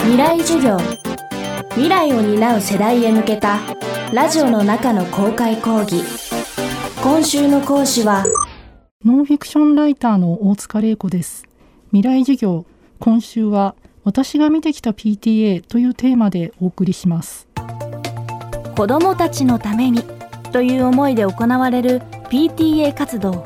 [0.00, 0.78] 未来授業。
[1.70, 3.58] 未来を担う世代へ向けた
[4.12, 6.02] ラジオの中の公開講義。
[7.02, 8.24] 今週の講師は
[9.04, 11.44] ノンフィクションライターの大塚玲子です。
[11.92, 12.64] 未来授業
[12.98, 13.74] 今週は
[14.04, 17.48] 私が見てきた PTA というテーマでお送りします。
[18.76, 20.02] 子どもたちのために
[20.52, 23.44] という思いで行われる PTA 活動。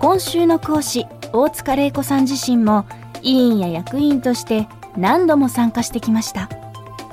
[0.00, 2.86] 今週の講師大塚玲子さん自身も
[3.22, 4.68] 委員や役員として
[4.98, 6.48] 何度も参加してきました。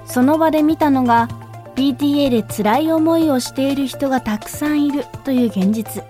[0.05, 1.29] その場で見たのが
[1.75, 6.03] PTA で辛い思いをしている人がたくさんいるという現実。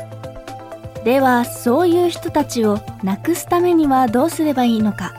[1.04, 5.14] ではそういう人たちをなくすためにはどうすればいいのか。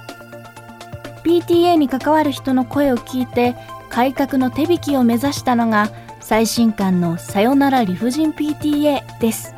[1.24, 3.54] PTA に関わる人の声を聞いて
[3.90, 9.54] 改革の手引きを目指したのが最新刊のさよなら理不尽 PTA です。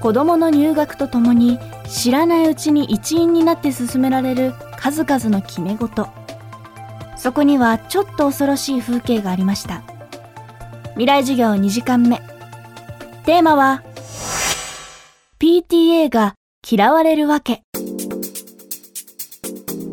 [0.00, 1.58] 子どもの入学とともに
[1.88, 6.08] 知らないうちに一員になって進められる数々の決め事。
[7.16, 9.82] そこにはちょっと恐ろしい風景がありました。
[10.90, 12.22] 未来授業2時間目。
[13.26, 13.82] テーマは
[15.40, 16.34] PTA が
[16.68, 17.62] 嫌われるわけ。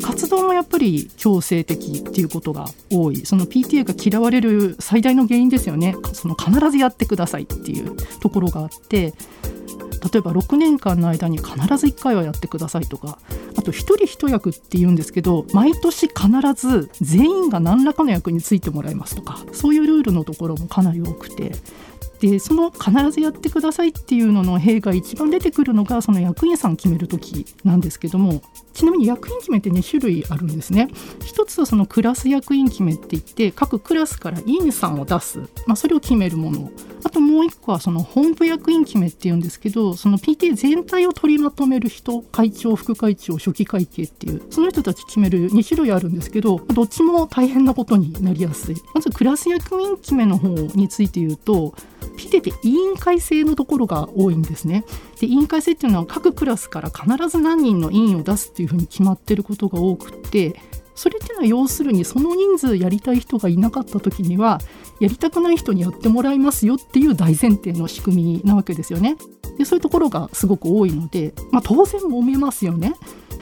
[0.02, 3.26] 活動もやっぱり強制的っていうことが多い。
[3.26, 5.96] その PTA が嫌われる最大の原因ですよね。
[6.12, 9.12] その必ずやってくださいっていうところがあって
[10.12, 13.18] 例えば6年間の間に必ず1回はやってくださいとか
[13.56, 21.52] あと1人1役って言うんですけど毎年必ず全員が何らかの役についてもらいますとかそういうルールのところもかなり多くて
[22.20, 28.42] でその必ずやってくださいっていうのの弊が一番出てくるのがその役員さん決める時なんですけども
[28.72, 30.88] ちなみに役員決めって2種類あるんですね。
[31.24, 36.70] 一つはそのクラス役員決めって言って各クラスから委員さんを出す、まあ、それを決めるもの。
[37.02, 48.76] あともう一個はその本部役員決めっていうんですけどその PTA 全体を取りまとめる人会長副会長初期会計っていうその人たち決める2種類あるんですけどどっちも大変なことになりやすい。
[48.92, 51.74] まずクラス役員決めの方について言うと
[52.16, 54.84] PTA って委員会制のところが多いんですね
[55.20, 60.56] で委員会制っていうのは各クラスから必ず何人の委員を出すっていうふうに決まってることが多くって
[60.96, 64.60] それっていうのは要するにその人数やりたい人がいなかった時には
[64.98, 69.16] やりたくない人にやってもらいますよっていう大前提の仕組みなわけですよね。
[69.58, 72.94] でそういうところがすごく多いので、まあ、当然揉めますよね。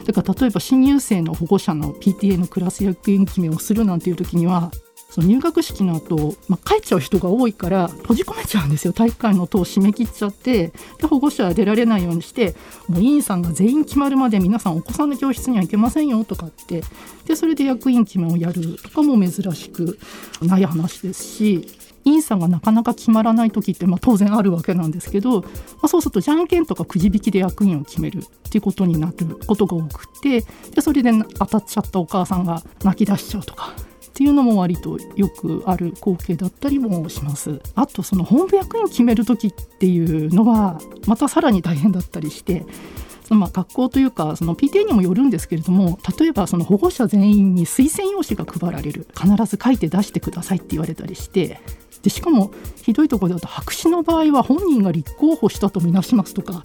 [0.05, 4.73] だから例えば新入生の保護者の PTA のクラス役員決めをするなんていう時には
[5.15, 8.93] その入学式の後、まあ、帰っちゃう人が多いから閉じ込めちゃうんですよ。
[8.93, 12.57] 体育館の戸を閉め切っちゃってで保護者は出られないようにして
[12.89, 16.83] もう委員さんが全員決まるまで皆さんお子さんの教室には行けませんよとかって
[17.27, 20.01] でそれで役員決めをやるとかも珍しく
[20.43, 21.69] ない話ですし
[22.05, 25.49] 委員さんがなかなか決まらない時って、まあ、当然あるわけなんですけど、ま
[25.83, 30.41] あ、そうするとじゃんけんとかくじ引きで役員を決めるっていうことになることが多くて
[30.75, 33.73] でそれで当たっちゃったお母さんが泣き出しちゃうとか
[34.15, 37.61] っていうのも割とよくある光景だったりもします。
[37.75, 42.65] あとその本部役員決める時っていうのはまたさらに大変だったりして
[43.29, 49.09] まあ学校というかその PTA にもよるんですけれども例えばその保護者全員に推薦用紙が配られる。
[49.21, 51.61] 必ず書いて出してくださいって言われたりして。
[52.03, 56.63] でしかもひどいところだと白紙の場合は本人が立候補したとみなしますとか。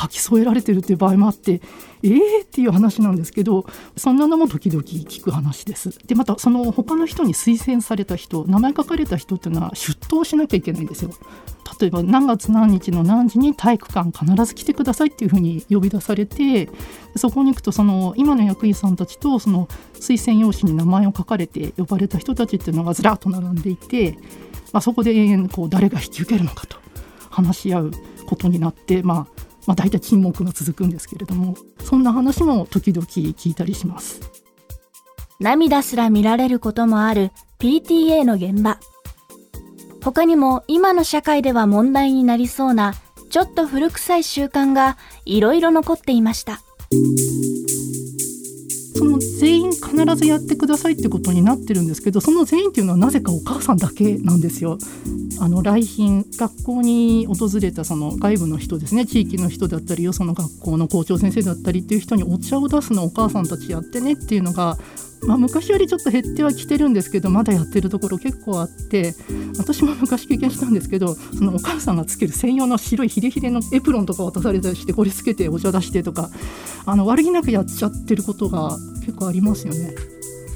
[0.00, 1.60] 書き添えられてるっていう場合もあって
[2.02, 2.44] えー？
[2.44, 3.66] っていう話なんですけど
[3.96, 5.98] そんなのも時々聞く話です。
[6.06, 11.10] でまたその他の人に推薦された人名前書かれた人っていうのは出頭しなきゃいけないんですよ。
[11.80, 16.68] 例えば何月何日の何時に体育館必ず来てくださいっていうふうに呼び出されて
[17.16, 24.18] そこに行くとその今の役員さんたちとその推薦用紙に名前を書かれて呼ばれた人たちっていうのがずらっと並んでいて、
[24.72, 26.76] まあ、そこで延々こう誰が引き受けるのかと
[27.30, 27.90] 話し合う
[28.26, 29.39] ことになって、まあ、
[29.70, 31.54] まあ、大体沈黙が続くんですけれども
[31.84, 34.20] そんな話も時々聞いたりします。
[35.38, 38.80] 涙すら見られることもある PTA の現場。
[40.02, 42.94] 他にも今の社会では問題になりそうな
[43.30, 46.60] ちょっと古臭い習慣がいろいろ残っていました。
[49.00, 54.76] その全員必ずやってくださいってことになってるんですけどその全員っていうのはなぜかお母さんだけなんですよ。
[55.40, 64.76] あの来賓学校に訪れたその外部の人ですね地域の人だったりよその学校の校長先生だったりっていう人にお茶を出すのお母さんたちやってねっていうのが
[65.26, 69.14] まあ、昔よりちょっと減ってはきてるんですけどまだやってるところ結構あって
[69.58, 76.30] 私も昔経験したんですけどそのお母さんがつける専用の白いヒレヒレのエプロンとか渡されたりしてこれつけてお茶出してとか
[76.86, 79.94] あの悪気なくやっちゃってることが結構ありますよね。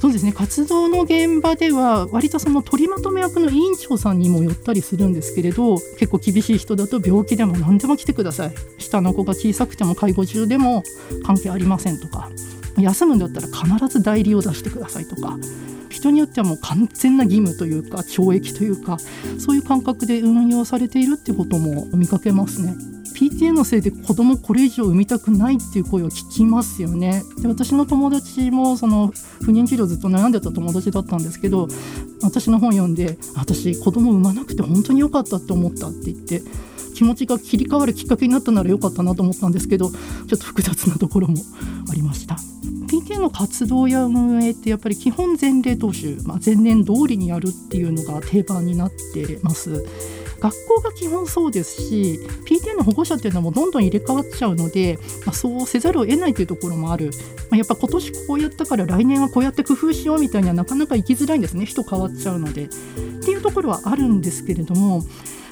[0.00, 10.82] そうですね活動の現場では割とその取りまとめ役の委員長さんにも寄ったりするんですけれど結構厳しい人だと病気でも何でも来てください下の子が小さくても介護中でも
[11.25, 12.28] 関係ありませんとか
[12.76, 15.38] 休むんだったら必ず代理を出してくださいとか
[15.90, 18.98] 人によってはもう完全な義務というか懲役というか
[19.38, 22.74] そういう感覚で運用されているってことも見かけますね。
[23.14, 31.68] PTA のせいで子供これ以上産みたくないっていう声を聞きますよねで私の友達もその不妊治療ずっと悩んでた友達だったんですけど
[32.22, 36.42] 私の本読んで私子供産まなくて本当に良かったって思ったって言って
[36.94, 41.37] 気持ちが切り替わるきっかけになったなら良かったなと思ったんですけどちょっと複雑なところも
[41.91, 42.37] ありました。
[42.87, 49.85] PK の活動や運営ってやっぱり基本前例踏襲、まあ、前年通りにやるっていうのが定番になってます。
[50.44, 57.11] 学校が基本そうですし PTA の保護者っていうのもどんどん入れ替わっちゃうので、まあ、そうせざるを得ないというところもある、
[57.50, 61.64] まあ、やっぱ今年こうやったから来年はこうやって工夫しようみたいにはなかなか行きづらいんですね。
[61.64, 62.69] 人変わっちゃうので。
[63.25, 65.02] っていうところはあるんですけれども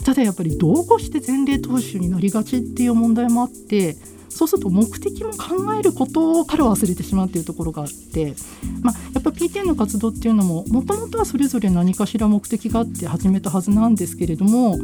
[0.04, 3.96] ただやっぱりどうこうして前例踏襲になりがちっていう問題もあって
[4.32, 8.34] そうすると目的も考えることを彼は忘れてしまうっていうところがあって、
[8.82, 14.78] まあ、やっぱ PTA の活動っていうのももともとはそれぞれ何かしら目的があって始めたはずなんですけれども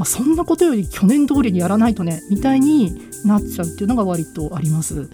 [0.00, 5.10] まあ、そんなことより去年通りにやらないとねみたいになっちゃうっていうのが割とあります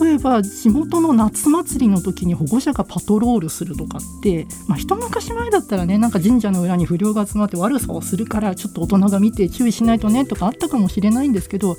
[0.00, 11.76] 例えば地元の夏祭りの時に保護者がパトロールするとかって、まあ、一昔前だったらねなんか神社の裏に不良が集まって悪さをするからちょっと大人が見て注意しないとねとかあったかもしれないんですけど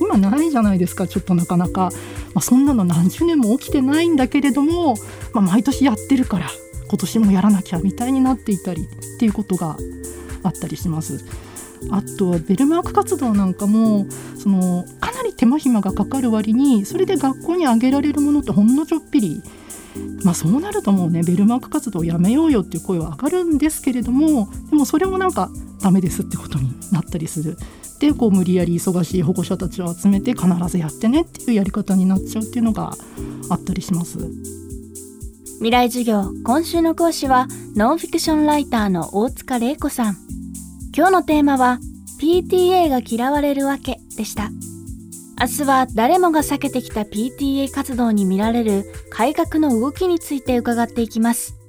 [0.00, 1.90] 今ないじゃないですかちょっとなかなか、
[2.32, 4.94] まあ、そんなの何十年も起きてないんだけれども、
[5.34, 6.46] まあ、毎年やってるから
[6.88, 9.76] 今年もやらなきゃみたいになっていたりっていうことが
[10.42, 11.49] あったりします。
[11.90, 14.06] あとはベルマーク活動なんかも
[14.36, 19.42] そのかなり手間暇がかかる割にそれで学校にあげられるものってほんのちょっぴり
[20.22, 25.50] まあそうなるともうねベルマーク活動をやめようよっていう声は上がるんですけれどもでもそれもなんか
[25.80, 27.56] ダメですってことになったりする。
[27.98, 32.92] でこう無理やり忙しい保護者たちを集めて必ずやってねっていうやり方になっちゃうっていうのが
[33.50, 34.18] あったりします。
[35.56, 37.46] 未来授業今週の講師は
[37.76, 40.16] ノンフィクションライターの大塚玲子さん
[40.92, 41.78] 今日のテーマは
[42.20, 44.50] PTA が嫌われるわけでした。
[45.40, 51.59] 明日は誰もが避けてきた PTA 活動に見られる改革の動きについて伺っていきます。